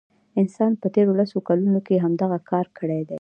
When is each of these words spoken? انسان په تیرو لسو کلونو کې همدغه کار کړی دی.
انسان 0.41 0.71
په 0.81 0.87
تیرو 0.93 1.13
لسو 1.19 1.37
کلونو 1.47 1.79
کې 1.85 2.03
همدغه 2.05 2.37
کار 2.51 2.65
کړی 2.79 2.99
دی. 3.07 3.09